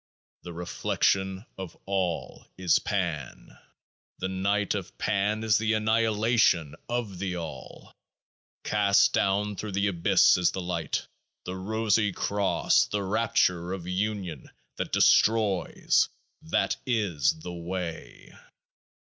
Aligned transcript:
The 0.41 0.51
reflection 0.53 1.45
of 1.59 1.77
All 1.85 2.47
is 2.57 2.79
Pan: 2.79 3.55
the 4.17 4.29
Night 4.29 4.73
of 4.73 4.97
Pan 4.97 5.43
is 5.43 5.59
the 5.59 5.73
Annihilation 5.73 6.73
of 6.89 7.19
the 7.19 7.37
All. 7.37 7.93
Cast 8.63 9.13
down 9.13 9.55
through 9.55 9.73
The 9.73 9.85
Abyss 9.89 10.37
is 10.37 10.49
the 10.53 10.59
Light, 10.61 11.05
the 11.43 11.55
Rosy 11.55 12.11
Cross, 12.11 12.85
the 12.87 13.03
rapture 13.03 13.73
of 13.73 13.85
Union 13.87 14.49
that 14.77 14.91
destroys, 14.91 16.09
that 16.41 16.77
is 16.87 17.39
The 17.41 17.53
Way. 17.53 18.35